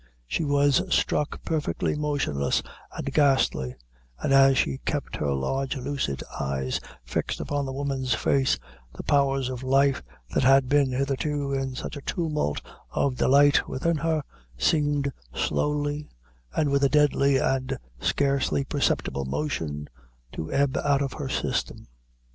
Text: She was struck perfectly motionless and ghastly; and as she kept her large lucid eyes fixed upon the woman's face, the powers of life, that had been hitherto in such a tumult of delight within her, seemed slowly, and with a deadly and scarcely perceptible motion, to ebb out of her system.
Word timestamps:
She 0.25 0.43
was 0.43 0.81
struck 0.91 1.43
perfectly 1.43 1.95
motionless 1.95 2.63
and 2.97 3.13
ghastly; 3.13 3.75
and 4.19 4.33
as 4.33 4.57
she 4.57 4.79
kept 4.79 5.17
her 5.17 5.31
large 5.31 5.77
lucid 5.77 6.23
eyes 6.39 6.79
fixed 7.05 7.39
upon 7.39 7.67
the 7.67 7.71
woman's 7.71 8.15
face, 8.15 8.57
the 8.95 9.03
powers 9.03 9.47
of 9.47 9.61
life, 9.61 10.01
that 10.33 10.41
had 10.41 10.67
been 10.67 10.91
hitherto 10.91 11.53
in 11.53 11.75
such 11.75 11.95
a 11.97 12.01
tumult 12.01 12.61
of 12.89 13.17
delight 13.17 13.67
within 13.69 13.97
her, 13.97 14.23
seemed 14.57 15.13
slowly, 15.35 16.09
and 16.55 16.71
with 16.71 16.83
a 16.83 16.89
deadly 16.89 17.37
and 17.37 17.77
scarcely 17.99 18.63
perceptible 18.63 19.25
motion, 19.25 19.87
to 20.31 20.51
ebb 20.51 20.77
out 20.83 21.03
of 21.03 21.13
her 21.13 21.29
system. 21.29 21.85